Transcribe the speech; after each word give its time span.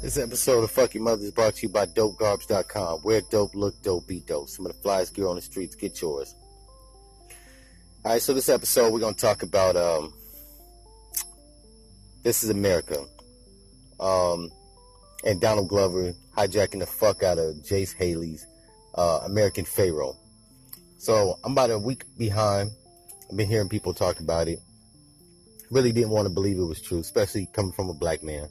This 0.00 0.16
episode 0.16 0.62
of 0.62 0.70
Fuck 0.70 0.94
Your 0.94 1.02
Mother 1.02 1.24
is 1.24 1.32
brought 1.32 1.56
to 1.56 1.62
you 1.62 1.70
by 1.70 1.84
DopeGarbs.com. 1.84 3.00
Wear 3.02 3.20
dope, 3.20 3.52
look 3.56 3.82
dope, 3.82 4.06
be 4.06 4.20
dope. 4.20 4.48
Some 4.48 4.64
of 4.64 4.72
the 4.72 4.88
flyest 4.88 5.12
gear 5.12 5.26
on 5.26 5.34
the 5.34 5.42
streets, 5.42 5.74
get 5.74 6.00
yours. 6.00 6.36
All 8.04 8.12
right, 8.12 8.22
so 8.22 8.32
this 8.32 8.48
episode 8.48 8.92
we're 8.92 9.00
gonna 9.00 9.14
talk 9.14 9.42
about 9.42 9.76
um, 9.76 10.14
this 12.22 12.44
is 12.44 12.50
America, 12.50 13.04
um, 13.98 14.52
and 15.24 15.40
Donald 15.40 15.68
Glover 15.68 16.14
hijacking 16.36 16.78
the 16.78 16.86
fuck 16.86 17.24
out 17.24 17.38
of 17.38 17.64
Jase 17.64 17.92
Harley's 17.92 18.46
uh, 18.94 19.22
American 19.24 19.64
Pharoah. 19.64 20.14
So 20.98 21.40
I'm 21.42 21.52
about 21.52 21.70
a 21.70 21.78
week 21.78 22.04
behind. 22.16 22.70
I've 23.28 23.36
been 23.36 23.48
hearing 23.48 23.68
people 23.68 23.94
talk 23.94 24.20
about 24.20 24.46
it. 24.46 24.60
Really 25.72 25.90
didn't 25.90 26.10
want 26.10 26.28
to 26.28 26.32
believe 26.32 26.56
it 26.56 26.64
was 26.64 26.80
true, 26.80 27.00
especially 27.00 27.48
coming 27.52 27.72
from 27.72 27.90
a 27.90 27.94
black 27.94 28.22
man. 28.22 28.48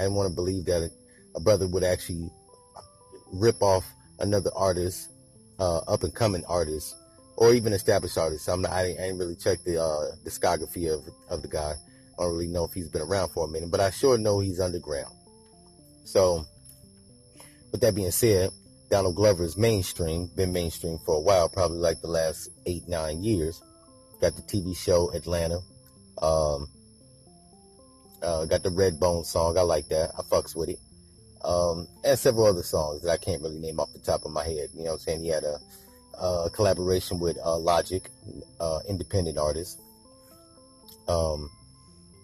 I 0.00 0.04
didn't 0.04 0.14
want 0.14 0.30
to 0.30 0.34
believe 0.34 0.64
that 0.64 0.90
a 1.36 1.40
brother 1.40 1.68
would 1.68 1.84
actually 1.84 2.30
rip 3.34 3.60
off 3.60 3.84
another 4.18 4.50
artist, 4.56 5.12
uh, 5.58 5.80
up 5.80 6.04
and 6.04 6.14
coming 6.14 6.42
artist, 6.48 6.96
or 7.36 7.52
even 7.52 7.74
established 7.74 8.16
artist. 8.16 8.48
I'm 8.48 8.62
not, 8.62 8.72
I, 8.72 8.84
didn't, 8.84 8.98
I 8.98 9.02
didn't 9.02 9.18
really 9.18 9.36
check 9.36 9.58
the 9.62 9.78
uh, 9.78 10.16
discography 10.24 10.90
of, 10.90 11.06
of 11.28 11.42
the 11.42 11.48
guy. 11.48 11.74
I 12.18 12.22
don't 12.22 12.32
really 12.32 12.46
know 12.46 12.64
if 12.64 12.72
he's 12.72 12.88
been 12.88 13.02
around 13.02 13.28
for 13.28 13.44
a 13.44 13.48
minute, 13.48 13.70
but 13.70 13.80
I 13.80 13.90
sure 13.90 14.16
know 14.16 14.40
he's 14.40 14.58
underground. 14.58 15.14
So, 16.04 16.46
with 17.70 17.82
that 17.82 17.94
being 17.94 18.10
said, 18.10 18.52
Donald 18.90 19.16
Glover 19.16 19.44
is 19.44 19.58
mainstream, 19.58 20.30
been 20.34 20.50
mainstream 20.50 20.98
for 21.04 21.16
a 21.16 21.20
while, 21.20 21.50
probably 21.50 21.76
like 21.76 22.00
the 22.00 22.08
last 22.08 22.48
eight, 22.64 22.88
nine 22.88 23.22
years. 23.22 23.62
Got 24.22 24.34
the 24.34 24.42
TV 24.42 24.74
show 24.74 25.12
Atlanta. 25.12 25.60
Um, 26.22 26.68
uh, 28.22 28.44
got 28.46 28.62
the 28.62 28.70
Redbone 28.70 29.24
song. 29.24 29.58
I 29.58 29.62
like 29.62 29.88
that. 29.88 30.12
I 30.18 30.22
fucks 30.22 30.56
with 30.56 30.70
it. 30.70 30.78
Um, 31.44 31.88
and 32.04 32.18
several 32.18 32.46
other 32.46 32.62
songs 32.62 33.02
that 33.02 33.10
I 33.10 33.16
can't 33.16 33.42
really 33.42 33.58
name 33.58 33.80
off 33.80 33.92
the 33.92 33.98
top 33.98 34.24
of 34.24 34.30
my 34.30 34.44
head. 34.44 34.68
You 34.74 34.84
know 34.84 34.90
what 34.90 34.92
I'm 34.92 34.98
saying? 34.98 35.22
He 35.22 35.28
had 35.28 35.44
a, 35.44 35.58
a 36.18 36.50
collaboration 36.50 37.18
with 37.18 37.38
uh, 37.44 37.56
Logic, 37.56 38.08
uh, 38.60 38.80
independent 38.88 39.38
artist. 39.38 39.80
Um, 41.08 41.50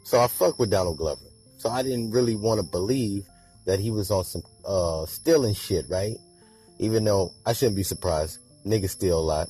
so 0.04 0.20
I 0.20 0.26
fuck 0.26 0.58
with 0.58 0.70
Donald 0.70 0.98
Glover. 0.98 1.22
So 1.58 1.70
I 1.70 1.82
didn't 1.82 2.10
really 2.10 2.36
want 2.36 2.60
to 2.60 2.66
believe 2.66 3.24
that 3.64 3.80
he 3.80 3.90
was 3.90 4.10
on 4.10 4.24
some 4.24 4.42
uh, 4.64 5.06
stealing 5.06 5.54
shit, 5.54 5.86
right? 5.88 6.16
Even 6.78 7.04
though 7.04 7.32
I 7.44 7.52
shouldn't 7.52 7.76
be 7.76 7.82
surprised. 7.82 8.38
Niggas 8.64 8.90
steal 8.90 9.18
a 9.18 9.20
lot. 9.20 9.48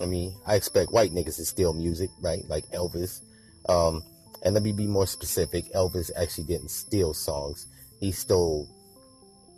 I 0.00 0.06
mean, 0.06 0.34
I 0.46 0.54
expect 0.54 0.92
white 0.92 1.12
niggas 1.12 1.36
to 1.36 1.44
steal 1.44 1.72
music, 1.72 2.10
right? 2.22 2.42
Like 2.48 2.64
Elvis. 2.70 3.20
Um, 3.68 4.02
and 4.42 4.54
let 4.54 4.62
me 4.62 4.72
be 4.72 4.86
more 4.86 5.06
specific. 5.06 5.72
Elvis 5.72 6.10
actually 6.16 6.44
didn't 6.44 6.70
steal 6.70 7.14
songs. 7.14 7.66
He 8.00 8.12
stole 8.12 8.68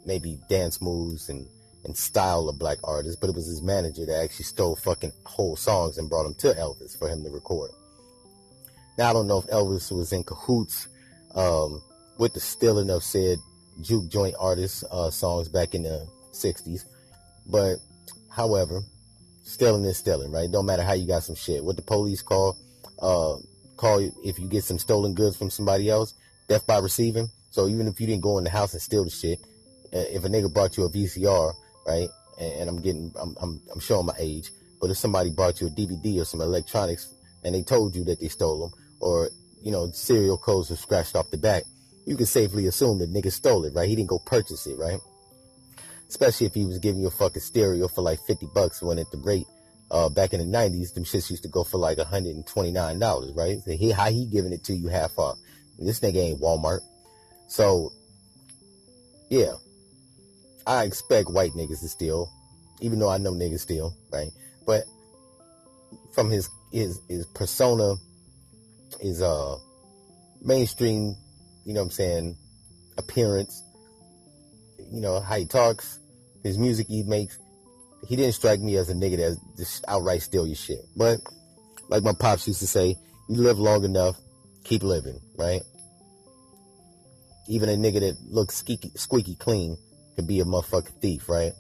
maybe 0.07 0.39
dance 0.49 0.81
moves 0.81 1.29
and, 1.29 1.47
and 1.85 1.97
style 1.97 2.49
of 2.49 2.59
black 2.59 2.79
artists, 2.85 3.19
but 3.21 3.31
it 3.31 3.37
was 3.37 3.47
his 3.47 3.63
manager 3.63 4.07
that 4.07 4.23
actually 4.23 4.45
stole 4.45 4.77
fucking 4.77 5.13
whole 5.25 5.57
songs 5.57 5.99
and 5.99 6.09
brought 6.09 6.25
them 6.25 6.35
to 6.35 6.59
Elvis 6.59 6.99
for 6.99 7.09
him 7.09 7.23
to 7.25 7.31
record. 7.31 7.71
Now, 8.99 9.11
I 9.11 9.13
don't 9.13 9.29
know 9.29 9.39
if 9.39 9.47
Elvis 9.47 9.95
was 9.97 10.13
in 10.13 10.25
cahoots 10.25 10.89
um, 11.35 11.83
with 12.19 12.35
the 12.35 12.41
stealing 12.41 12.91
of 12.91 13.03
said 13.03 13.39
juke 13.83 14.11
joint 14.11 14.35
artist 14.39 14.85
uh, 14.91 15.11
songs 15.11 15.49
back 15.49 15.75
in 15.75 15.85
the 15.85 16.07
60s, 16.33 16.85
but 17.47 17.77
however, 18.31 18.81
stealing 19.43 19.85
is 19.85 19.97
stealing, 19.99 20.33
right? 20.33 20.51
Don't 20.51 20.67
matter 20.67 20.83
how 20.83 20.93
you 20.93 21.07
got 21.07 21.23
some 21.23 21.35
shit. 21.35 21.65
What 21.65 21.77
the 21.77 21.83
police 21.83 22.23
call, 22.23 22.57
uh, 23.01 23.37
call 23.81 23.99
if 24.23 24.39
you 24.39 24.47
get 24.47 24.63
some 24.63 24.79
stolen 24.79 25.15
goods 25.15 25.37
from 25.37 25.51
somebody 25.51 25.89
else, 25.89 26.15
theft 26.49 26.67
by 26.67 26.79
receiving. 26.79 27.29
So 27.51 27.67
even 27.67 27.89
if 27.89 28.01
you 28.01 28.07
didn't 28.07 28.23
go 28.23 28.39
in 28.39 28.45
the 28.45 28.51
house 28.51 28.75
and 28.75 28.83
steal 28.83 29.05
the 29.05 29.11
shit, 29.11 29.41
uh, 29.93 30.05
if 30.11 30.25
a 30.25 30.29
nigga 30.29 30.53
brought 30.53 30.77
you 30.77 30.85
a 30.85 30.91
VCR, 30.91 31.53
right? 31.87 32.09
And, 32.39 32.69
I'm 32.69 32.81
getting, 32.81 33.13
I'm, 33.21 33.37
I'm, 33.43 33.61
I'm 33.73 33.81
showing 33.81 34.07
my 34.07 34.15
age, 34.19 34.51
but 34.81 34.91
if 34.91 34.97
somebody 34.97 35.31
brought 35.31 35.61
you 35.61 35.67
a 35.67 35.71
DVD 35.71 36.21
or 36.21 36.25
some 36.25 36.41
electronics 36.41 37.13
and 37.45 37.55
they 37.55 37.63
told 37.63 37.95
you 37.97 38.05
that 38.05 38.21
they 38.21 38.29
stole 38.29 38.61
them, 38.61 38.79
or 39.01 39.31
you 39.63 39.73
know, 39.73 39.91
serial 39.93 40.39
codes 40.39 40.71
were 40.71 40.77
scratched 40.77 41.17
off 41.17 41.31
the 41.31 41.37
back, 41.39 41.65
you 42.07 42.17
can 42.17 42.27
safely 42.27 42.67
assume 42.67 42.99
that 42.99 43.13
nigga 43.13 43.31
stole 43.31 43.65
it, 43.65 43.75
right? 43.75 43.89
He 43.89 43.97
didn't 43.97 44.09
go 44.09 44.19
purchase 44.19 44.67
it, 44.67 44.79
right? 44.79 45.01
Especially 46.09 46.47
if 46.47 46.55
he 46.55 46.65
was 46.65 46.79
giving 46.79 47.01
you 47.01 47.09
a 47.09 47.11
fucking 47.11 47.43
stereo 47.43 47.89
for 47.89 48.03
like 48.03 48.21
50 48.27 48.49
bucks 48.55 48.83
when 48.83 48.99
at 48.99 49.11
the 49.11 49.19
rate 49.19 49.47
uh, 49.91 50.09
back 50.09 50.33
in 50.33 50.41
the 50.41 50.59
90s, 50.59 50.95
them 50.95 51.05
shits 51.05 51.31
used 51.31 51.43
to 51.43 51.49
go 51.49 51.65
for 51.65 51.79
like 51.79 51.99
$129, 51.99 53.37
right? 53.37 53.59
So 53.65 53.71
he, 53.73 53.91
how 53.91 54.11
he 54.11 54.27
giving 54.27 54.53
it 54.53 54.65
to 54.65 54.75
you 54.75 54.89
half 54.89 55.19
off? 55.19 55.39
This 55.79 56.01
nigga 56.01 56.17
ain't 56.17 56.41
Walmart. 56.41 56.81
So, 57.49 57.91
yeah, 59.31 59.55
I 60.67 60.85
expect 60.85 61.31
white 61.31 61.53
niggas 61.53 61.81
to 61.81 61.89
steal, 61.89 62.31
even 62.81 62.99
though 62.99 63.09
I 63.09 63.19
know 63.19 63.33
niggas 63.33 63.61
steal, 63.61 63.95
right? 64.13 64.31
But 64.67 64.85
from 66.13 66.31
his 66.31 66.49
his 66.73 67.01
his 67.09 67.27
persona, 67.27 67.95
his 69.01 69.23
uh 69.23 69.57
mainstream, 70.43 71.17
you 71.65 71.75
know 71.75 71.81
what 71.81 71.87
I'm 71.87 71.91
saying, 71.91 72.37
appearance, 72.99 73.63
you 74.93 75.01
know, 75.01 75.21
how 75.21 75.37
he 75.37 75.47
talks, 75.47 75.99
his 76.43 76.59
music 76.59 76.87
he 76.89 77.03
makes, 77.03 77.39
he 78.07 78.17
didn't 78.17 78.35
strike 78.35 78.61
me 78.61 78.77
as 78.77 78.91
a 78.91 78.95
nigga 78.95 79.17
that 79.17 79.41
just 79.57 79.85
outright 79.89 80.23
steal 80.23 80.47
your 80.47 80.57
shit. 80.57 80.81
But 80.97 81.21
like 81.89 82.03
my 82.03 82.13
pops 82.13 82.47
used 82.47 82.61
to 82.61 82.67
say, 82.67 82.97
you 83.29 83.37
live 83.37 83.59
long 83.59 83.85
enough, 83.85 84.17
keep 84.65 84.83
living, 84.83 85.21
right? 85.39 85.63
Even 87.49 87.69
a 87.69 87.73
nigga 87.73 88.01
that 88.01 88.17
looks 88.29 88.57
squeaky, 88.57 88.91
squeaky 88.95 89.35
clean 89.35 89.77
could 90.17 90.27
be 90.27 90.41
a 90.41 90.45
motherfucking 90.45 91.01
thief, 91.01 91.29
right? 91.29 91.53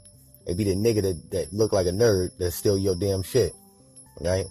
It'd 0.46 0.58
be 0.58 0.64
the 0.64 0.74
nigga 0.74 1.02
that, 1.02 1.30
that 1.30 1.52
look 1.52 1.72
like 1.72 1.86
a 1.86 1.90
nerd 1.90 2.36
that 2.38 2.52
steal 2.52 2.78
your 2.78 2.96
damn 2.96 3.22
shit, 3.22 3.52
right? 4.20 4.46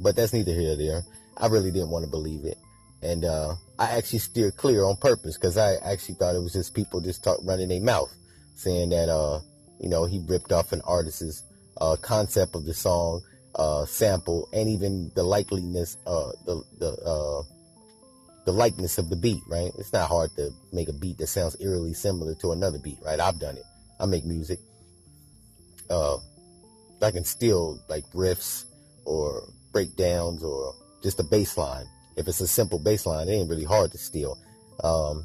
But 0.00 0.16
that's 0.16 0.32
neither 0.32 0.52
here 0.52 0.68
nor 0.68 0.76
there. 0.76 1.02
I 1.36 1.46
really 1.46 1.70
didn't 1.70 1.90
want 1.90 2.04
to 2.04 2.10
believe 2.10 2.44
it. 2.44 2.58
And 3.02 3.24
uh, 3.24 3.54
I 3.78 3.96
actually 3.96 4.18
steered 4.18 4.56
clear 4.56 4.84
on 4.84 4.96
purpose 4.96 5.36
because 5.36 5.56
I 5.56 5.74
actually 5.76 6.16
thought 6.16 6.34
it 6.34 6.42
was 6.42 6.52
just 6.52 6.74
people 6.74 7.00
just 7.00 7.24
talk 7.24 7.38
running 7.44 7.68
their 7.68 7.80
mouth 7.80 8.12
saying 8.56 8.90
that 8.90 9.08
uh, 9.08 9.40
you 9.80 9.88
know, 9.88 10.04
he 10.04 10.22
ripped 10.28 10.52
off 10.52 10.72
an 10.72 10.82
artist's 10.86 11.42
uh, 11.80 11.96
concept 11.96 12.54
of 12.54 12.66
the 12.66 12.74
song, 12.74 13.22
uh, 13.54 13.86
sample, 13.86 14.48
and 14.52 14.68
even 14.68 15.10
the 15.14 15.22
likeliness, 15.22 15.96
uh, 16.06 16.32
the 16.44 16.62
the 16.78 16.90
uh, 17.02 17.42
the 18.44 18.52
likeness 18.52 18.98
of 18.98 19.08
the 19.08 19.16
beat. 19.16 19.42
Right? 19.48 19.72
It's 19.78 19.92
not 19.92 20.08
hard 20.08 20.30
to 20.36 20.50
make 20.72 20.88
a 20.88 20.92
beat 20.92 21.18
that 21.18 21.28
sounds 21.28 21.56
eerily 21.60 21.94
similar 21.94 22.34
to 22.36 22.52
another 22.52 22.78
beat. 22.78 22.98
Right? 23.04 23.18
I've 23.18 23.40
done 23.40 23.56
it. 23.56 23.64
I 23.98 24.06
make 24.06 24.24
music. 24.24 24.58
Uh, 25.88 26.18
I 27.02 27.10
can 27.10 27.24
steal 27.24 27.80
like 27.88 28.04
riffs 28.12 28.66
or 29.06 29.48
breakdowns 29.72 30.42
or 30.42 30.74
just 31.02 31.18
a 31.20 31.24
bass 31.24 31.56
line. 31.56 31.86
If 32.16 32.28
it's 32.28 32.40
a 32.40 32.46
simple 32.46 32.78
bass 32.78 33.06
line, 33.06 33.28
it 33.28 33.32
ain't 33.32 33.48
really 33.48 33.64
hard 33.64 33.92
to 33.92 33.98
steal. 33.98 34.36
Um, 34.84 35.24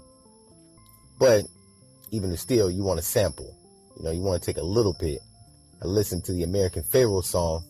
but 1.20 1.44
even 2.12 2.30
to 2.30 2.38
steal, 2.38 2.72
you 2.72 2.84
want 2.84 3.00
to 3.00 3.06
sample. 3.06 3.54
You 3.98 4.04
know, 4.04 4.12
you 4.12 4.22
want 4.22 4.42
to 4.42 4.46
take 4.46 4.62
a 4.62 4.66
little 4.66 4.94
bit 4.94 5.20
and 5.82 5.92
listen 5.92 6.22
to 6.24 6.34
the 6.34 6.44
American 6.44 6.84
Pharoah 6.84 7.24
song. 7.24 7.64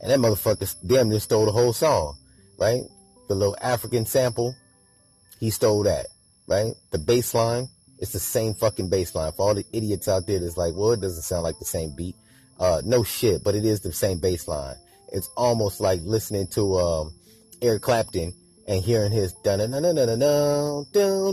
And 0.00 0.10
that 0.10 0.18
motherfucker 0.18 0.74
damn 0.86 1.08
near 1.08 1.20
stole 1.20 1.46
the 1.46 1.52
whole 1.52 1.72
song, 1.72 2.16
right? 2.58 2.82
The 3.28 3.34
little 3.34 3.56
African 3.60 4.04
sample, 4.06 4.54
he 5.38 5.50
stole 5.50 5.84
that, 5.84 6.06
right? 6.48 6.72
The 6.90 6.98
bass 6.98 7.34
line, 7.34 7.68
it's 7.98 8.12
the 8.12 8.18
same 8.18 8.54
fucking 8.54 8.88
bass 8.88 9.14
line. 9.14 9.32
For 9.32 9.48
all 9.48 9.54
the 9.54 9.64
idiots 9.72 10.08
out 10.08 10.26
there 10.26 10.40
that's 10.40 10.56
like, 10.56 10.74
well, 10.74 10.92
it 10.92 11.00
doesn't 11.00 11.22
sound 11.22 11.44
like 11.44 11.58
the 11.58 11.64
same 11.64 11.94
beat. 11.96 12.16
Uh, 12.58 12.82
no 12.84 13.02
shit, 13.04 13.44
but 13.44 13.54
it 13.54 13.64
is 13.64 13.80
the 13.80 13.92
same 13.92 14.18
bass 14.18 14.48
line. 14.48 14.76
It's 15.12 15.28
almost 15.36 15.80
like 15.80 16.00
listening 16.02 16.46
to 16.48 16.78
um, 16.78 17.14
Eric 17.60 17.82
Clapton 17.82 18.32
and 18.66 18.82
hearing 18.82 19.12
his 19.12 19.32
dun 19.44 19.58
dun 19.58 19.70
dun 19.70 19.82
dun 19.82 19.94
dun 19.96 20.18
dun 20.18 20.86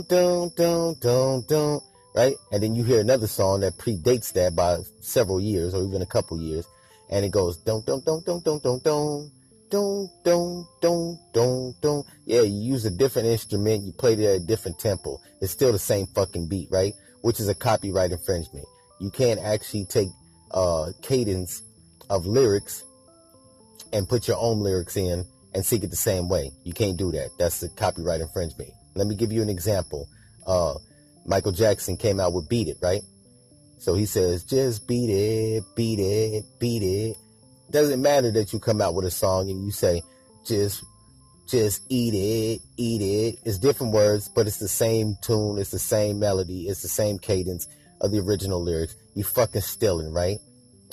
dun 0.08 0.50
dun 0.56 0.94
dun 1.00 1.44
dun 1.48 1.80
right? 2.14 2.36
And 2.52 2.62
then 2.62 2.74
you 2.74 2.84
hear 2.84 3.00
another 3.00 3.26
song 3.26 3.60
that 3.60 3.78
predates 3.78 4.32
that 4.34 4.56
by 4.56 4.78
several 5.00 5.40
years 5.40 5.74
or 5.74 5.84
even 5.84 6.02
a 6.02 6.06
couple 6.06 6.40
years, 6.40 6.66
and 7.10 7.24
it 7.24 7.30
goes 7.30 7.56
don't 7.58 7.84
don't 7.86 8.04
don't 8.04 8.24
don't 8.24 8.44
don't 8.44 8.62
don't 8.62 8.82
don't 8.82 9.30
don't 9.70 10.10
don't 10.24 10.66
don't 10.80 11.18
don't 11.32 11.80
don't. 11.80 12.06
Yeah, 12.24 12.42
you 12.42 12.72
use 12.72 12.84
a 12.84 12.90
different 12.90 13.28
instrument, 13.28 13.84
you 13.84 13.92
play 13.92 14.14
it 14.14 14.20
at 14.20 14.36
a 14.36 14.40
different 14.40 14.78
tempo. 14.78 15.20
It's 15.40 15.52
still 15.52 15.72
the 15.72 15.78
same 15.78 16.06
fucking 16.06 16.48
beat, 16.48 16.68
right? 16.70 16.92
Which 17.22 17.40
is 17.40 17.48
a 17.48 17.54
copyright 17.54 18.12
infringement. 18.12 18.66
You 19.00 19.10
can't 19.10 19.40
actually 19.40 19.84
take 19.86 20.08
uh 20.52 20.90
cadence 21.02 21.62
of 22.10 22.26
lyrics 22.26 22.82
and 23.92 24.08
put 24.08 24.26
your 24.26 24.36
own 24.38 24.60
lyrics 24.60 24.96
in 24.96 25.24
and 25.54 25.64
sing 25.64 25.82
it 25.82 25.90
the 25.90 25.96
same 25.96 26.28
way. 26.28 26.50
You 26.64 26.72
can't 26.72 26.96
do 26.96 27.10
that. 27.12 27.30
That's 27.38 27.62
a 27.62 27.68
copyright 27.68 28.20
infringement. 28.20 28.70
Let 28.94 29.06
me 29.06 29.14
give 29.14 29.32
you 29.32 29.42
an 29.42 29.48
example. 29.48 30.08
Uh, 30.46 30.74
Michael 31.26 31.52
Jackson 31.52 31.96
came 31.96 32.20
out 32.20 32.32
with 32.32 32.48
Beat 32.48 32.68
It, 32.68 32.78
right? 32.82 33.02
So 33.78 33.94
he 33.94 34.04
says, 34.04 34.44
just 34.44 34.86
beat 34.86 35.08
it, 35.08 35.64
beat 35.74 35.98
it, 35.98 36.44
beat 36.58 36.82
it. 36.82 37.16
Doesn't 37.70 38.02
matter 38.02 38.30
that 38.32 38.52
you 38.52 38.58
come 38.58 38.80
out 38.82 38.94
with 38.94 39.06
a 39.06 39.10
song 39.10 39.48
and 39.48 39.64
you 39.64 39.70
say, 39.70 40.02
just, 40.44 40.84
just 41.48 41.80
eat 41.88 42.12
it, 42.12 42.60
eat 42.76 43.00
it. 43.00 43.38
It's 43.44 43.58
different 43.58 43.94
words, 43.94 44.28
but 44.28 44.46
it's 44.46 44.58
the 44.58 44.68
same 44.68 45.16
tune, 45.22 45.58
it's 45.58 45.70
the 45.70 45.78
same 45.78 46.18
melody, 46.18 46.68
it's 46.68 46.82
the 46.82 46.88
same 46.88 47.18
cadence 47.18 47.68
of 48.02 48.10
the 48.10 48.18
original 48.18 48.62
lyrics. 48.62 48.96
You 49.14 49.24
fucking 49.24 49.62
stealing, 49.62 50.12
right? 50.12 50.38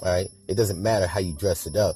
All 0.02 0.14
right. 0.14 0.28
It 0.48 0.56
doesn't 0.56 0.82
matter 0.82 1.08
how 1.08 1.20
you 1.20 1.36
dress 1.36 1.66
it 1.68 1.76
up. 1.76 1.96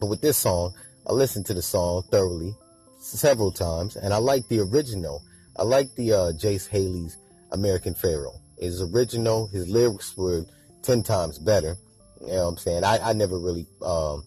But 0.00 0.06
with 0.06 0.20
this 0.20 0.36
song, 0.36 0.74
I 1.06 1.12
listened 1.12 1.46
to 1.46 1.54
the 1.54 1.62
song 1.62 2.02
thoroughly 2.10 2.54
several 2.98 3.52
times, 3.52 3.96
and 3.96 4.12
I 4.12 4.16
like 4.16 4.48
the 4.48 4.60
original. 4.60 5.22
I 5.56 5.62
like 5.62 5.94
the 5.94 6.12
uh, 6.12 6.32
Jase 6.32 6.66
Harley's 6.66 7.16
American 7.52 7.94
Pharoah. 7.94 8.38
His 8.58 8.80
original, 8.82 9.48
his 9.48 9.68
lyrics 9.68 10.16
were 10.16 10.44
ten 10.82 11.02
times 11.02 11.38
better. 11.38 11.76
You 12.20 12.28
know 12.28 12.44
what 12.44 12.48
I'm 12.48 12.56
saying? 12.56 12.84
I, 12.84 13.10
I 13.10 13.12
never 13.12 13.38
really, 13.38 13.66
um, 13.82 14.24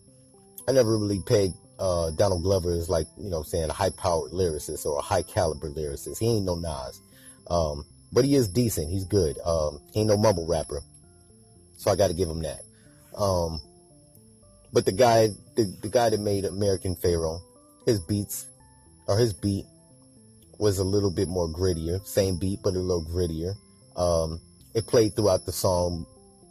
I 0.68 0.72
never 0.72 0.98
really 0.98 1.22
pegged 1.22 1.56
uh, 1.80 2.12
Donald 2.12 2.44
Glover 2.44 2.72
as 2.72 2.90
like, 2.90 3.08
you 3.18 3.30
know, 3.30 3.38
what 3.38 3.46
I'm 3.46 3.50
saying 3.50 3.70
a 3.70 3.74
high-powered 3.74 4.32
lyricist 4.32 4.86
or 4.86 5.00
a 5.00 5.02
high-caliber 5.02 5.70
lyricist. 5.70 6.20
He 6.20 6.28
ain't 6.28 6.46
no 6.46 6.56
Nas, 6.56 7.02
um, 7.50 7.86
but 8.12 8.26
he 8.26 8.36
is 8.36 8.48
decent. 8.48 8.90
He's 8.90 9.06
good. 9.06 9.38
Um, 9.46 9.80
he 9.94 10.02
ain't 10.02 10.10
no 10.10 10.18
mumble 10.18 10.46
rapper, 10.48 10.82
so 11.78 11.92
I 11.92 11.96
got 11.96 12.10
to 12.10 12.14
give 12.14 12.30
him 12.30 12.42
that. 12.44 12.62
Um, 13.18 13.62
but 14.74 14.86
the 14.86 14.92
guy, 14.92 15.30
the, 15.56 15.64
the 15.82 15.90
guy 15.90 16.10
that 16.10 16.20
made 16.20 16.46
American 16.46 16.96
Pharoah, 16.96 17.40
his 17.86 18.00
beats 18.00 18.46
or 19.08 19.18
his 19.18 19.34
beat 19.34 19.66
was 20.58 20.80
a 20.80 20.84
little 20.84 21.12
bit 21.12 21.28
more 21.28 21.48
grittier. 21.48 22.06
Same 22.06 22.38
beat, 22.38 22.60
but 22.64 22.74
a 22.74 22.80
little 22.80 23.06
grittier. 23.06 23.54
Um, 23.96 24.40
it 24.74 24.88
played 24.88 25.16
throughout 25.16 25.46
the 25.46 25.52
song 25.52 26.06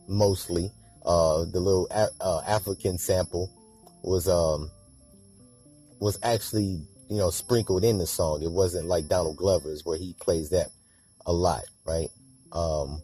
mostly. 0.09 0.71
Uh, 1.05 1.45
the 1.45 1.61
little 1.61 1.87
a- 1.91 2.11
uh, 2.21 2.43
African 2.47 2.99
sample 2.99 3.51
was 4.03 4.29
um, 4.29 4.71
was 6.01 6.19
actually 6.23 6.83
you 7.09 7.17
know 7.17 7.31
sprinkled 7.31 7.85
in 7.85 7.99
the 7.99 8.07
song. 8.07 8.43
It 8.43 8.51
wasn't 8.51 8.87
like 8.87 9.09
Donald 9.09 9.37
Glover's 9.37 9.85
where 9.85 9.99
he 9.99 10.15
plays 10.21 10.51
that 10.51 10.69
a 11.27 11.33
lot, 11.33 11.65
right? 11.85 12.09
Um, 12.53 13.01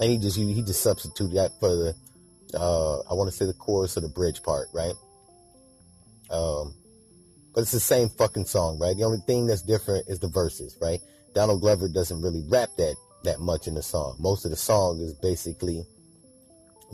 and 0.00 0.10
he 0.10 0.18
just 0.18 0.36
he 0.36 0.62
just 0.62 0.82
substituted 0.82 1.36
that 1.36 1.52
for 1.60 1.68
the 1.68 1.94
uh, 2.54 3.00
I 3.10 3.14
want 3.14 3.30
to 3.30 3.36
say 3.36 3.46
the 3.46 3.54
chorus 3.54 3.96
or 3.96 4.00
the 4.00 4.08
bridge 4.08 4.42
part, 4.42 4.68
right? 4.72 4.94
Um, 6.30 6.74
but 7.54 7.62
it's 7.62 7.72
the 7.72 7.80
same 7.80 8.08
fucking 8.08 8.46
song, 8.46 8.78
right? 8.78 8.96
The 8.96 9.04
only 9.04 9.20
thing 9.26 9.46
that's 9.46 9.62
different 9.62 10.08
is 10.08 10.18
the 10.18 10.28
verses, 10.28 10.76
right? 10.80 11.00
Donald 11.34 11.60
Glover 11.60 11.88
doesn't 11.88 12.22
really 12.22 12.44
rap 12.48 12.70
that 12.78 12.96
that 13.24 13.40
much 13.40 13.68
in 13.68 13.74
the 13.74 13.82
song. 13.82 14.16
Most 14.18 14.44
of 14.44 14.50
the 14.50 14.56
song 14.56 15.00
is 15.00 15.14
basically 15.14 15.84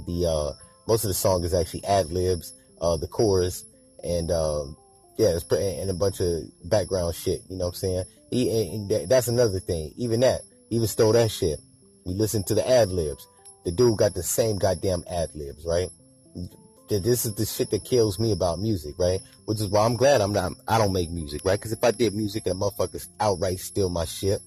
the 0.07 0.27
uh, 0.27 0.53
most 0.87 1.05
of 1.05 1.09
the 1.09 1.15
song 1.15 1.45
is 1.45 1.55
actually 1.55 1.85
ad 1.85 2.11
libs, 2.11 2.53
uh, 2.81 2.97
the 2.97 3.07
chorus, 3.07 3.65
and 4.05 4.31
um, 4.31 4.77
yeah, 5.17 5.29
it's 5.29 5.45
pretty 5.45 5.81
and 5.81 5.91
a 5.91 5.95
bunch 5.95 6.21
of 6.21 6.43
background 6.65 7.15
shit. 7.15 7.41
You 7.49 7.57
know 7.57 7.67
what 7.67 7.71
I'm 7.71 7.75
saying? 7.75 8.05
He, 8.31 9.07
that's 9.09 9.29
another 9.29 9.59
thing. 9.59 9.93
Even 9.97 10.21
that, 10.21 10.43
even 10.71 10.87
stole 10.87 11.13
that 11.13 11.31
shit. 11.31 11.59
We 12.05 12.15
listen 12.15 12.45
to 12.45 12.55
the 12.55 12.69
ad 12.69 12.91
libs. 12.91 13.27
The 13.65 13.73
dude 13.73 13.99
got 13.99 14.15
the 14.15 14.23
same 14.23 14.59
goddamn 14.59 15.05
ad 15.11 15.31
libs, 15.35 15.65
right? 15.67 15.89
This 16.89 17.27
is 17.27 17.35
the 17.35 17.45
shit 17.45 17.71
that 17.71 17.85
kills 17.85 18.19
me 18.19 18.33
about 18.33 18.61
music, 18.61 18.95
right? 18.99 19.21
Which 19.45 19.61
is 19.61 19.69
why 19.69 19.85
I'm 19.85 19.97
glad 19.97 20.21
I'm 20.21 20.33
not, 20.33 20.53
I 20.67 20.79
don't 20.79 20.93
make 20.93 21.11
music, 21.11 21.43
right? 21.45 21.59
Because 21.59 21.73
if 21.73 21.85
I 21.85 21.91
did 21.91 22.15
music 22.15 22.47
and 22.47 22.61
motherfuckers 22.61 23.09
outright 23.21 23.61
steal 23.61 23.91
my 23.91 24.05
shit, 24.05 24.41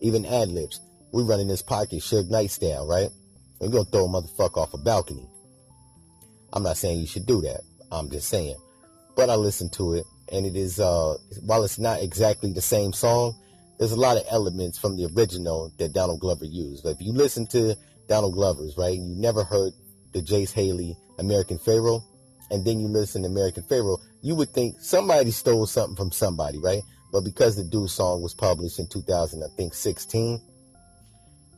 even 0.00 0.24
ad 0.24 0.48
libs, 0.48 0.80
we 1.12 1.22
running 1.22 1.48
this 1.48 1.62
pocket 1.62 2.00
Suge 2.00 2.30
Knight 2.30 2.50
style, 2.50 2.86
right? 2.86 3.08
We're 3.60 3.70
gonna 3.70 3.84
throw 3.84 4.04
a 4.04 4.08
motherfucker 4.08 4.58
off 4.58 4.74
a 4.74 4.78
balcony. 4.78 5.28
I'm 6.52 6.62
not 6.62 6.76
saying 6.76 7.00
you 7.00 7.06
should 7.06 7.26
do 7.26 7.40
that. 7.42 7.62
I'm 7.90 8.10
just 8.10 8.28
saying. 8.28 8.56
But 9.16 9.30
I 9.30 9.34
listened 9.34 9.72
to 9.74 9.94
it, 9.94 10.04
and 10.30 10.46
it 10.46 10.56
is, 10.56 10.78
uh, 10.78 11.16
while 11.44 11.64
it's 11.64 11.78
not 11.78 12.02
exactly 12.02 12.52
the 12.52 12.60
same 12.60 12.92
song, 12.92 13.34
there's 13.78 13.92
a 13.92 13.96
lot 13.96 14.16
of 14.16 14.24
elements 14.30 14.78
from 14.78 14.96
the 14.96 15.08
original 15.16 15.72
that 15.78 15.92
Donald 15.92 16.20
Glover 16.20 16.44
used. 16.44 16.84
Like 16.84 16.96
if 16.96 17.02
you 17.02 17.12
listen 17.12 17.46
to 17.48 17.76
Donald 18.08 18.34
Glover's, 18.34 18.76
right, 18.76 18.94
you 18.94 19.14
never 19.16 19.44
heard 19.44 19.72
the 20.12 20.22
Jase 20.22 20.52
Harley 20.52 20.96
American 21.18 21.58
Pharoah, 21.58 22.00
and 22.50 22.64
then 22.64 22.80
you 22.80 22.88
listen 22.88 23.22
to 23.22 23.28
American 23.28 23.62
Pharoah, 23.62 23.98
you 24.22 24.34
would 24.34 24.50
think 24.50 24.76
somebody 24.80 25.30
stole 25.30 25.66
something 25.66 25.96
from 25.96 26.12
somebody, 26.12 26.58
right? 26.58 26.82
But 27.12 27.22
because 27.22 27.56
the 27.56 27.64
dude 27.64 27.90
song 27.90 28.22
was 28.22 28.34
published 28.34 28.78
in 28.78 28.86
2000, 28.88 29.42
I 29.42 29.46
think 29.56 29.74
16, 29.74 30.40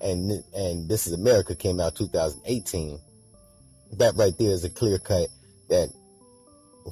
and 0.01 0.45
and 0.55 0.89
This 0.89 1.07
Is 1.07 1.13
America 1.13 1.55
came 1.55 1.81
out 1.81 1.95
2018, 1.97 2.99
that 3.99 4.15
right 4.17 4.37
there 4.39 4.53
is 4.53 4.65
a 4.65 4.71
clear 4.71 4.99
cut 4.99 5.29
that 5.69 5.91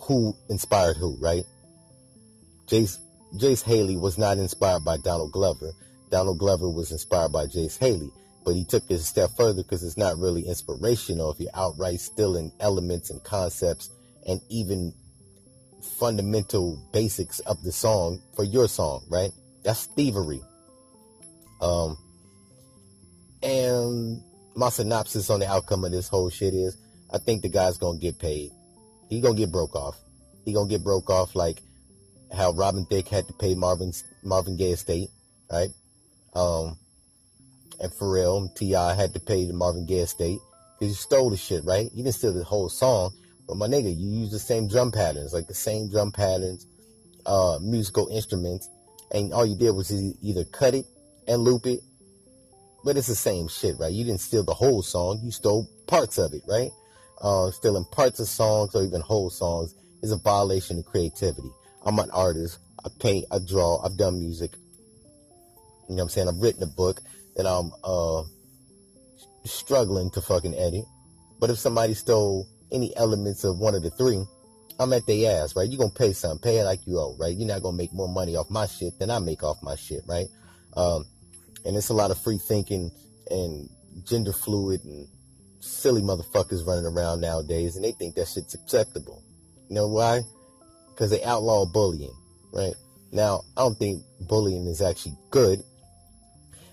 who 0.03 0.35
inspired 0.49 0.97
who, 0.97 1.17
right? 1.21 1.45
Jase 2.67 2.99
Jase 3.37 3.63
Harley 3.63 3.97
was 3.97 4.19
not 4.19 4.39
inspired 4.39 4.85
by 4.85 4.97
Donald 4.99 5.33
Glover. 5.33 5.73
Donald 6.11 6.39
Glover 6.39 6.69
was 6.69 6.93
inspired 6.93 7.33
by 7.33 7.47
Jase 7.47 7.79
Harley 7.79 8.11
but 8.45 8.55
he 8.55 8.65
took 8.65 8.85
it 8.91 8.95
a 8.95 8.99
step 8.99 9.31
further 9.37 9.63
because 9.63 9.83
it's 9.83 9.97
not 9.97 10.19
really 10.19 10.47
inspirational 10.47 11.33
if 11.33 11.41
you're 11.41 11.51
outright 11.55 12.01
stealing 12.01 12.53
elements 12.61 13.11
and 13.11 13.23
concepts 13.25 13.91
and 14.27 14.41
even 14.49 14.93
fundamental 15.99 16.79
basics 16.93 17.41
of 17.41 17.63
the 17.63 17.73
song 17.73 18.21
for 18.35 18.45
your 18.45 18.69
song, 18.69 19.03
right? 19.11 19.31
That's 19.65 19.87
thievery. 19.87 20.41
Um, 21.61 21.97
and 23.43 24.23
my 24.55 24.71
synopsis 24.71 25.31
on 25.31 25.41
the 25.41 25.49
outcome 25.49 25.85
of 25.85 25.93
this 25.93 26.09
whole 26.09 26.31
shit 26.31 26.55
is 26.55 26.77
I 27.13 27.19
think 27.19 27.43
the 27.43 27.49
guy's 27.49 27.79
gonna 27.79 27.99
get 27.99 28.19
paid. 28.19 28.51
He 29.09 29.21
gonna 29.21 29.35
get 29.35 29.53
broke 29.53 29.75
off. 29.75 29.97
He 30.45 30.53
gonna 30.53 30.69
get 30.69 30.85
broke 30.85 31.11
off 31.11 31.35
like 31.35 31.63
how 32.35 32.53
Robin 32.53 32.85
Thicke 32.85 33.09
had 33.09 33.27
to 33.29 33.33
pay 33.35 33.55
Marvin's 33.55 34.05
Marvin 34.23 34.57
Gaye 34.57 34.73
estate, 34.73 35.09
right? 35.51 35.71
Um, 36.35 36.77
and 37.81 37.93
Pharrell 37.93 38.39
and 38.39 38.55
T.I. 38.55 38.95
had 38.95 39.15
to 39.15 39.21
pay 39.21 39.45
the 39.45 39.53
Marvin 39.53 39.87
Gaye 39.87 40.01
estate 40.01 40.39
because 40.79 40.93
you 40.93 40.95
stole 40.95 41.31
the 41.31 41.37
shit, 41.37 41.65
right? 41.65 41.91
You 41.95 42.05
didn't 42.05 42.17
steal 42.17 42.33
the 42.33 42.45
whole 42.45 42.69
song, 42.69 43.13
but 43.47 43.57
my 43.57 43.67
nigga, 43.67 43.97
you 43.97 44.21
use 44.21 44.31
the 44.31 44.39
same 44.39 44.69
drum 44.69 44.93
patterns, 44.93 45.33
like 45.33 45.47
the 45.47 45.55
same 45.55 45.91
drum 45.91 46.13
patterns, 46.13 46.67
uh, 47.27 47.59
musical 47.61 48.09
instruments, 48.09 48.69
and 49.13 49.33
all 49.33 49.47
you 49.47 49.57
did 49.57 49.71
was 49.71 49.93
either 50.23 50.45
cut 50.45 50.75
it 50.75 50.87
and 51.27 51.43
loop 51.43 51.67
it, 51.67 51.81
but 52.85 52.97
it's 52.97 53.07
the 53.07 53.15
same 53.15 53.49
shit, 53.49 53.79
right? 53.79 53.93
You 53.93 54.05
didn't 54.05 54.21
steal 54.21 54.45
the 54.45 54.55
whole 54.55 54.83
song, 54.83 55.21
you 55.23 55.31
stole 55.31 55.69
parts 55.87 56.19
of 56.19 56.33
it, 56.33 56.43
right? 56.47 56.71
Uh, 57.21 57.51
stealing 57.51 57.85
parts 57.91 58.21
of 58.21 58.29
songs 58.29 58.75
or 58.75 58.85
even 58.85 59.01
whole 59.01 59.31
songs 59.31 59.75
is 60.03 60.13
a 60.13 60.17
violation 60.17 60.79
of 60.79 60.85
creativity. 60.85 61.51
I'm 61.85 61.99
an 61.99 62.11
artist. 62.11 62.59
I 62.85 62.89
paint, 63.01 63.25
I 63.33 63.39
draw, 63.41 63.83
I've 63.85 63.97
done 63.97 64.21
music. 64.21 64.53
You 65.89 65.97
know 65.97 65.97
what 65.97 66.03
I'm 66.03 66.09
saying? 66.11 66.29
I've 66.29 66.41
written 66.41 66.63
a 66.63 66.67
book 66.67 67.01
that 67.39 67.47
I'm 67.47 67.71
uh, 67.85 68.25
struggling 69.45 70.11
to 70.11 70.21
fucking 70.21 70.55
edit. 70.55 70.85
But 71.41 71.51
if 71.51 71.59
somebody 71.59 71.95
stole 71.95 72.47
any 72.73 72.95
elements 72.97 73.45
of 73.45 73.59
one 73.59 73.77
of 73.77 73.83
the 73.83 73.91
three, 73.91 74.23
I'm 74.81 74.93
at 74.93 75.07
their 75.07 75.43
ass, 75.43 75.57
right? 75.57 75.69
You're 75.69 75.79
gonna 75.79 75.91
pay 75.91 76.13
something, 76.13 76.41
pay 76.41 76.59
it 76.59 76.65
like 76.65 76.81
you 76.85 76.99
owe, 76.99 77.17
right? 77.19 77.35
You're 77.35 77.49
not 77.49 77.63
gonna 77.63 77.77
make 77.77 77.93
more 77.93 78.09
money 78.09 78.37
off 78.37 78.51
my 78.51 78.67
shit 78.67 78.99
than 78.99 79.11
I 79.11 79.21
make 79.21 79.43
off 79.43 79.63
my 79.63 79.77
shit, 79.77 80.03
right? 80.07 80.27
Um, 80.77 81.05
and 81.65 81.77
it's 81.77 81.89
a 81.89 81.95
lot 81.95 82.11
of 82.11 82.23
free 82.23 82.39
thinking 82.39 82.91
and 83.31 83.69
gender 84.05 84.33
fluid 84.33 84.85
and 84.85 85.07
silly 85.61 86.03
motherfuckers 86.03 86.67
running 86.67 86.87
around 86.87 87.21
nowadays, 87.21 87.77
and 87.77 87.85
they 87.85 87.93
think 87.93 88.17
that 88.17 88.29
shit's 88.29 88.55
acceptable. 88.55 89.23
You 89.69 89.77
know 89.77 89.89
why? 89.89 90.23
Because 90.91 91.11
they 91.11 91.23
outlaw 91.23 91.67
bullying, 91.67 92.15
right? 92.53 92.75
Now, 93.13 93.43
I 93.57 93.61
don't 93.63 93.79
think 93.79 94.03
bullying 94.29 94.67
is 94.67 94.83
actually 94.83 95.17
good. 95.31 95.63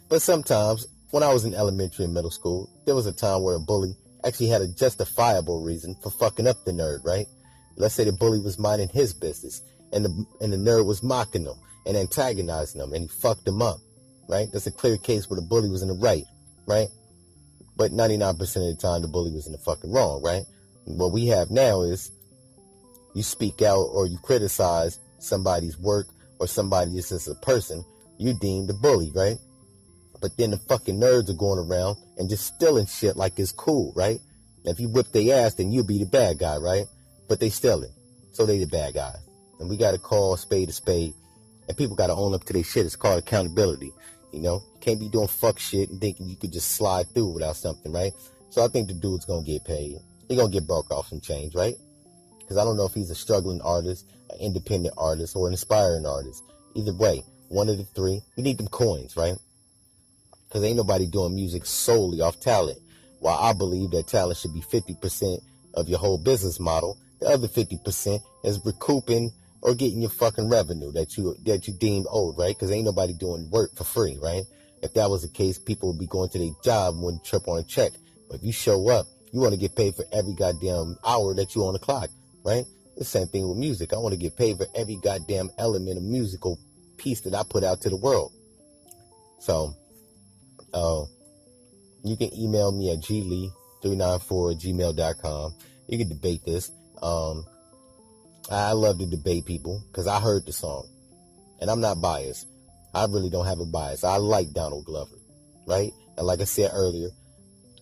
But 0.10 0.22
sometimes, 0.22 0.88
when 1.12 1.24
I 1.24 1.34
was 1.34 1.46
in 1.46 1.54
elementary 1.54 2.06
and 2.06 2.14
middle 2.14 2.32
school, 2.32 2.70
there 2.86 2.96
was 2.96 3.08
a 3.08 3.14
time 3.14 3.42
where 3.42 3.56
a 3.56 3.60
bully 3.60 3.96
actually 4.26 4.48
had 4.48 4.62
a 4.62 4.68
justifiable 4.68 5.64
reason 5.64 5.96
for 6.02 6.10
fucking 6.10 6.48
up 6.48 6.64
the 6.66 6.72
nerd, 6.72 7.04
right? 7.04 7.28
Let's 7.78 7.96
say 7.96 8.04
the 8.04 8.12
bully 8.12 8.40
was 8.40 8.60
minding 8.60 8.90
his 8.90 9.14
business 9.14 9.62
and 9.92 10.06
the 10.06 10.26
and 10.42 10.52
the 10.52 10.58
nerd 10.58 10.86
was 10.86 11.04
mocking 11.04 11.46
him 11.46 11.56
and 11.86 11.98
antagonizing 11.98 12.82
him 12.82 12.94
and 12.94 13.04
he 13.04 13.08
fucked 13.08 13.48
him 13.48 13.62
up, 13.62 13.78
right? 14.28 14.48
That's 14.52 14.68
a 14.68 14.72
clear 14.72 14.98
case 14.98 15.30
where 15.30 15.40
the 15.40 15.46
bully 15.46 15.70
was 15.70 15.82
in 15.82 15.88
the 15.88 15.94
right, 15.96 16.26
right? 16.68 16.88
But 17.78 17.92
99% 17.92 18.32
of 18.32 18.40
the 18.40 18.78
time 18.80 19.02
the 19.02 19.08
bully 19.08 19.32
was 19.32 19.48
in 19.48 19.52
the 19.52 19.58
fucking 19.60 19.92
wrong, 19.92 20.22
right? 20.24 20.44
What 20.86 21.12
we 21.12 21.28
have 21.28 21.50
now 21.52 21.82
is 21.82 22.12
you 23.14 23.24
speak 23.24 23.62
out 23.62 23.88
or 23.92 24.06
you 24.06 24.18
criticize 24.20 25.00
somebody's 25.20 25.78
work 25.78 26.08
or 26.40 26.48
somebody 26.48 26.92
just 26.92 27.12
as 27.12 27.28
a 27.28 27.36
person, 27.36 27.84
you 28.18 28.34
deem 28.34 28.68
the 28.68 28.74
bully, 28.74 29.12
right? 29.16 29.38
But 30.22 30.38
then 30.38 30.52
the 30.52 30.58
fucking 30.58 31.00
nerds 31.00 31.30
are 31.30 31.34
going 31.34 31.60
around 31.60 31.98
and 32.18 32.30
just 32.30 32.56
stealing 32.56 32.86
shit 32.86 33.16
like 33.16 33.38
it's 33.40 33.52
cool, 33.52 33.94
right? 33.96 34.20
if 34.68 34.80
you 34.80 34.90
whip 34.90 35.12
their 35.12 35.46
ass, 35.46 35.54
then 35.54 35.72
you'll 35.72 35.86
be 35.86 36.00
the 36.00 36.06
bad 36.06 36.40
guy, 36.40 36.58
right? 36.58 36.86
But 37.30 37.40
they 37.40 37.50
stealing. 37.50 37.92
So 38.34 38.46
they 38.46 38.58
the 38.58 38.66
bad 38.66 38.96
guy. 38.96 39.14
And 39.60 39.70
we 39.70 39.78
gotta 39.78 40.00
call 40.00 40.36
spade 40.38 40.70
a 40.70 40.72
spade. 40.72 41.14
And 41.68 41.78
people 41.78 41.96
gotta 41.96 42.16
own 42.16 42.34
up 42.34 42.44
to 42.46 42.54
their 42.54 42.64
shit. 42.64 42.86
It's 42.86 42.96
called 42.96 43.20
accountability. 43.20 43.92
You 44.34 44.42
know? 44.42 44.64
You 44.74 44.80
can't 44.82 45.00
be 45.00 45.08
doing 45.08 45.28
fuck 45.28 45.60
shit 45.60 45.90
and 45.90 46.02
thinking 46.02 46.28
you 46.28 46.36
could 46.36 46.52
just 46.52 46.72
slide 46.72 47.08
through 47.14 47.34
without 47.34 47.56
something, 47.56 47.92
right? 47.92 48.12
So 48.50 48.64
I 48.64 48.68
think 48.68 48.88
the 48.88 48.96
dude's 48.96 49.26
gonna 49.26 49.46
get 49.46 49.64
paid. 49.66 49.98
He 50.28 50.36
gonna 50.36 50.52
get 50.52 50.68
broke 50.68 50.92
off 50.92 51.10
some 51.10 51.22
change, 51.22 51.54
right? 51.54 51.76
Because 52.40 52.58
I 52.58 52.64
don't 52.64 52.78
know 52.78 52.86
if 52.86 52.94
he's 52.94 53.12
a 53.12 53.16
struggling 53.16 53.62
artist. 53.62 54.06
an 54.32 54.40
independent 54.40 54.96
artist 54.98 55.36
or 55.36 55.48
an 55.48 55.54
inspiring 55.54 56.06
artist. 56.06 56.44
Either 56.74 56.94
way, 56.94 57.24
one 57.50 57.70
of 57.70 57.78
the 57.78 57.84
three. 57.84 58.22
We 58.36 58.44
need 58.44 58.58
them 58.58 58.68
coins, 58.68 59.16
right? 59.16 59.38
Because 60.48 60.64
ain't 60.64 60.78
nobody 60.78 61.08
doing 61.08 61.36
music 61.36 61.66
solely 61.66 62.22
off 62.22 62.40
talent. 62.40 62.80
While 63.20 63.38
I 63.38 63.54
believe 63.54 63.92
that 63.92 64.08
talent 64.08 64.38
should 64.38 64.54
be 64.54 64.62
50% 64.62 65.40
of 65.74 65.90
your 65.90 66.00
whole 66.00 66.18
business 66.18 66.60
model, 66.60 66.98
the 67.20 67.28
other 67.28 67.48
50% 67.48 68.20
is 68.44 68.64
recouping 68.66 69.32
or 69.62 69.74
getting 69.74 70.02
your 70.02 70.12
fucking 70.12 70.48
revenue 70.48 70.92
that 70.92 71.18
you 71.18 71.36
that 71.46 71.68
you 71.68 71.74
deem 71.74 72.06
owed, 72.12 72.38
right? 72.38 72.56
Because 72.56 72.72
ain't 72.72 72.86
nobody 72.86 73.14
doing 73.14 73.50
work 73.50 73.76
for 73.76 73.84
free, 73.84 74.18
right? 74.22 74.44
If 74.84 74.94
that 74.94 75.10
was 75.10 75.24
the 75.24 75.30
case, 75.30 75.58
people 75.58 75.90
would 75.90 76.00
be 76.00 76.06
going 76.06 76.30
to 76.30 76.38
their 76.38 76.52
job 76.64 76.94
and 76.94 77.04
wouldn't 77.04 77.26
trip 77.26 77.48
on 77.48 77.58
a 77.58 77.64
check. 77.64 77.92
But 78.30 78.38
if 78.38 78.44
you 78.44 78.52
show 78.52 78.90
up, 78.90 79.08
you 79.32 79.40
want 79.40 79.54
to 79.54 79.60
get 79.60 79.76
paid 79.76 79.96
for 79.96 80.06
every 80.14 80.34
goddamn 80.34 80.98
hour 81.06 81.34
that 81.34 81.56
you 81.56 81.66
on 81.66 81.74
the 81.74 81.80
clock, 81.80 82.10
right? 82.44 82.66
The 82.96 83.04
same 83.04 83.28
thing 83.28 83.48
with 83.48 83.58
music. 83.58 83.92
I 83.92 83.98
want 83.98 84.14
to 84.14 84.20
get 84.20 84.38
paid 84.38 84.58
for 84.58 84.68
every 84.76 84.98
goddamn 84.98 85.50
element 85.58 85.98
of 85.98 86.04
musical 86.04 86.60
piece 86.98 87.22
that 87.22 87.34
I 87.34 87.42
put 87.44 87.64
out 87.64 87.82
to 87.82 87.90
the 87.90 87.98
world. 87.98 88.32
So, 89.40 89.76
uh, 90.76 91.06
you 92.04 92.18
can 92.18 92.32
email 92.38 92.72
me 92.72 92.92
at 92.92 93.00
glee394 93.00 94.62
gmail.com. 94.62 95.56
You 95.88 95.98
can 95.98 96.10
debate 96.10 96.42
this. 96.46 96.70
Um, 97.02 97.46
I 98.52 98.74
love 98.74 99.00
to 99.00 99.08
debate 99.08 99.46
people 99.46 99.82
because 99.88 100.06
I 100.06 100.20
heard 100.20 100.46
the 100.46 100.54
song 100.54 100.88
and 101.62 101.70
I'm 101.70 101.82
not 101.82 102.02
biased. 102.02 102.48
I 102.94 103.06
really 103.06 103.30
don't 103.30 103.46
have 103.46 103.60
a 103.60 103.66
bias. 103.66 104.04
I 104.04 104.18
like 104.18 104.54
Donald 104.54 104.86
Glover, 104.86 105.16
right? 105.66 105.92
And 106.18 106.28
like 106.28 106.42
I 106.42 106.46
said 106.46 106.72
earlier, 106.74 107.10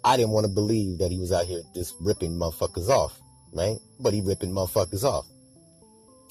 I 0.05 0.17
didn't 0.17 0.31
want 0.31 0.45
to 0.45 0.53
believe 0.53 0.99
that 0.99 1.11
he 1.11 1.19
was 1.19 1.31
out 1.31 1.45
here 1.45 1.61
just 1.73 1.95
ripping 1.99 2.31
motherfuckers 2.31 2.89
off, 2.89 3.19
right? 3.53 3.77
But 3.99 4.13
he 4.13 4.21
ripping 4.21 4.51
motherfuckers 4.51 5.03
off. 5.03 5.25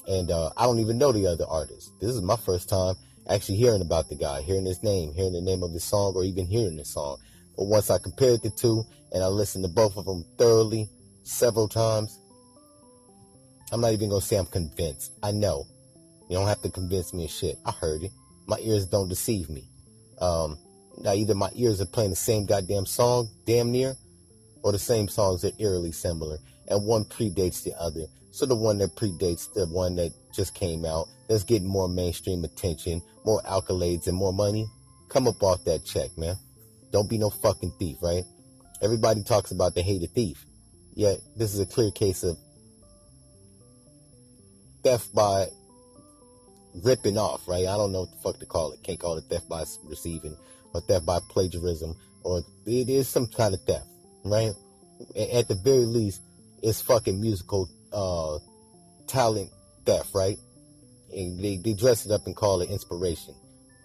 And 0.07 0.31
uh, 0.31 0.51
I 0.57 0.63
don't 0.63 0.79
even 0.79 0.97
know 0.97 1.11
the 1.11 1.27
other 1.27 1.45
artists. 1.47 1.91
This 2.01 2.11
is 2.11 2.21
my 2.21 2.35
first 2.35 2.69
time 2.69 2.95
actually 3.29 3.57
hearing 3.57 3.81
about 3.81 4.09
the 4.09 4.15
guy, 4.15 4.41
hearing 4.41 4.65
his 4.65 4.83
name, 4.83 5.13
hearing 5.13 5.33
the 5.33 5.41
name 5.41 5.63
of 5.63 5.71
his 5.71 5.83
song, 5.83 6.13
or 6.15 6.23
even 6.23 6.45
hearing 6.45 6.77
the 6.77 6.85
song. 6.85 7.17
But 7.57 7.65
once 7.65 7.89
I 7.89 7.97
compared 7.97 8.41
the 8.41 8.49
two 8.49 8.83
and 9.11 9.23
I 9.23 9.27
listened 9.27 9.63
to 9.63 9.69
both 9.69 9.97
of 9.97 10.05
them 10.05 10.25
thoroughly 10.37 10.89
several 11.23 11.67
times, 11.67 12.17
I'm 13.71 13.81
not 13.81 13.93
even 13.93 14.09
gonna 14.09 14.21
say 14.21 14.37
I'm 14.37 14.45
convinced. 14.45 15.13
I 15.23 15.31
know. 15.31 15.65
You 16.29 16.37
don't 16.37 16.47
have 16.47 16.61
to 16.61 16.69
convince 16.69 17.13
me 17.13 17.25
of 17.25 17.31
shit. 17.31 17.57
I 17.65 17.71
heard 17.71 18.03
it. 18.03 18.11
My 18.47 18.57
ears 18.59 18.85
don't 18.85 19.09
deceive 19.09 19.49
me. 19.49 19.67
Um, 20.19 20.57
now 21.01 21.13
either 21.13 21.35
my 21.35 21.49
ears 21.55 21.81
are 21.81 21.85
playing 21.85 22.11
the 22.11 22.15
same 22.15 22.45
goddamn 22.45 22.85
song, 22.85 23.29
damn 23.45 23.71
near, 23.71 23.95
or 24.63 24.71
the 24.71 24.79
same 24.79 25.07
songs 25.07 25.43
are 25.43 25.51
eerily 25.59 25.91
similar, 25.91 26.37
and 26.67 26.85
one 26.85 27.05
predates 27.05 27.63
the 27.63 27.73
other. 27.79 28.05
So 28.33 28.47
the 28.47 28.55
one 28.55 28.79
that 28.79 28.95
predates 28.95 29.53
the 29.53 29.67
one 29.67 29.95
that 29.97 30.11
just 30.33 30.55
came 30.55 30.85
out, 30.85 31.07
that's 31.29 31.43
getting 31.43 31.67
more 31.67 31.87
mainstream 31.87 32.43
attention, 32.43 32.99
more 33.25 33.39
accolades, 33.43 34.07
and 34.07 34.17
more 34.17 34.33
money, 34.33 34.65
come 35.07 35.27
up 35.27 35.43
off 35.43 35.63
that 35.65 35.85
check, 35.85 36.09
man. 36.17 36.35
Don't 36.91 37.07
be 37.07 37.19
no 37.19 37.29
fucking 37.29 37.73
thief, 37.77 37.97
right? 38.01 38.23
Everybody 38.81 39.21
talks 39.21 39.51
about 39.51 39.75
the 39.75 39.83
hated 39.83 40.09
thief. 40.15 40.47
Yet 40.95 41.19
this 41.35 41.53
is 41.53 41.59
a 41.59 41.65
clear 41.67 41.91
case 41.91 42.23
of 42.23 42.35
theft 44.83 45.13
by 45.13 45.45
ripping 46.83 47.19
off, 47.19 47.47
right? 47.47 47.67
I 47.67 47.77
don't 47.77 47.91
know 47.91 48.01
what 48.01 48.11
the 48.13 48.17
fuck 48.23 48.39
to 48.39 48.47
call 48.47 48.71
it. 48.71 48.81
Can't 48.81 48.99
call 48.99 49.15
it 49.15 49.25
theft 49.29 49.47
by 49.47 49.63
receiving 49.83 50.35
or 50.73 50.81
theft 50.81 51.05
by 51.05 51.19
plagiarism 51.29 51.95
or 52.23 52.41
it 52.65 52.89
is 52.89 53.07
some 53.07 53.27
kind 53.27 53.53
of 53.53 53.61
theft, 53.61 53.85
right? 54.25 54.53
At 55.33 55.47
the 55.47 55.55
very 55.63 55.85
least, 55.85 56.21
it's 56.63 56.81
fucking 56.81 57.21
musical 57.21 57.69
uh, 57.93 58.39
talent 59.07 59.49
theft, 59.85 60.13
right? 60.13 60.37
And 61.15 61.39
they, 61.39 61.57
they 61.57 61.73
dress 61.73 62.05
it 62.05 62.11
up 62.11 62.25
and 62.25 62.35
call 62.35 62.61
it 62.61 62.69
inspiration. 62.69 63.35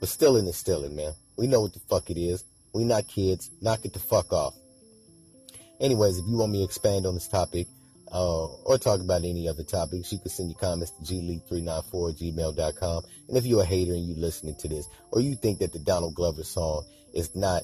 But 0.00 0.08
stealing 0.08 0.46
is 0.46 0.56
stealing, 0.56 0.96
man. 0.96 1.12
We 1.36 1.46
know 1.46 1.62
what 1.62 1.74
the 1.74 1.80
fuck 1.80 2.10
it 2.10 2.18
is. 2.18 2.44
We 2.72 2.84
not 2.84 3.08
kids. 3.08 3.50
Knock 3.60 3.84
it 3.84 3.92
the 3.92 3.98
fuck 3.98 4.32
off. 4.32 4.54
Anyways, 5.80 6.18
if 6.18 6.26
you 6.26 6.36
want 6.36 6.52
me 6.52 6.58
to 6.58 6.64
expand 6.64 7.06
on 7.06 7.14
this 7.14 7.28
topic, 7.28 7.66
uh, 8.12 8.46
or 8.46 8.78
talk 8.78 9.00
about 9.00 9.24
any 9.24 9.48
other 9.48 9.62
topics, 9.62 10.12
you 10.12 10.18
can 10.18 10.30
send 10.30 10.50
your 10.50 10.58
comments 10.58 10.92
to 10.92 11.02
glee394 11.02 12.18
gmail.com. 12.18 13.04
And 13.28 13.36
if 13.36 13.44
you're 13.44 13.62
a 13.62 13.66
hater 13.66 13.92
and 13.92 14.06
you 14.06 14.14
listening 14.14 14.54
to 14.60 14.68
this, 14.68 14.88
or 15.12 15.20
you 15.20 15.36
think 15.36 15.58
that 15.58 15.72
the 15.72 15.78
Donald 15.78 16.14
Glover 16.14 16.44
song 16.44 16.84
is 17.12 17.34
not 17.36 17.62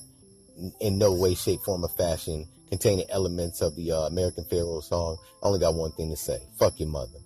in 0.80 0.98
no 0.98 1.12
way, 1.12 1.34
shape, 1.34 1.60
form, 1.62 1.84
or 1.84 1.88
fashion 1.88 2.46
containing 2.68 3.06
elements 3.10 3.60
of 3.60 3.76
the 3.76 3.92
uh, 3.92 4.06
American 4.06 4.44
Pharoah 4.44 4.82
song, 4.82 5.16
I 5.42 5.46
only 5.46 5.60
got 5.60 5.74
one 5.74 5.92
thing 5.92 6.10
to 6.10 6.16
say. 6.16 6.40
Fuck 6.58 6.80
your 6.80 6.88
mother. 6.88 7.23